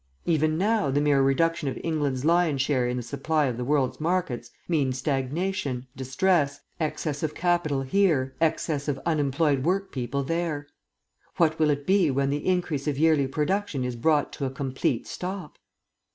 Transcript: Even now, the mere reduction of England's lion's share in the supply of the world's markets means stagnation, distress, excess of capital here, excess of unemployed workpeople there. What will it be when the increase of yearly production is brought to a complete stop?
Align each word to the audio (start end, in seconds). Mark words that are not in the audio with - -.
Even 0.25 0.57
now, 0.57 0.89
the 0.89 0.99
mere 0.99 1.21
reduction 1.21 1.67
of 1.69 1.77
England's 1.83 2.25
lion's 2.25 2.63
share 2.63 2.87
in 2.87 2.97
the 2.97 3.03
supply 3.03 3.45
of 3.45 3.55
the 3.55 3.63
world's 3.63 4.01
markets 4.01 4.49
means 4.67 4.97
stagnation, 4.97 5.85
distress, 5.95 6.59
excess 6.79 7.21
of 7.21 7.35
capital 7.35 7.83
here, 7.83 8.33
excess 8.41 8.87
of 8.87 8.97
unemployed 9.05 9.63
workpeople 9.63 10.23
there. 10.23 10.65
What 11.37 11.59
will 11.59 11.69
it 11.69 11.85
be 11.85 12.09
when 12.09 12.31
the 12.31 12.47
increase 12.47 12.87
of 12.87 12.97
yearly 12.97 13.27
production 13.27 13.83
is 13.83 13.95
brought 13.95 14.33
to 14.33 14.45
a 14.45 14.49
complete 14.49 15.05
stop? 15.05 15.59